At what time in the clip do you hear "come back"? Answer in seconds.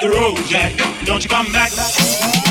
1.30-2.47